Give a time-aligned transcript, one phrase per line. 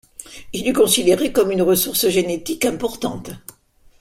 [0.51, 3.33] Il est considéré comme une ressource génétique importante.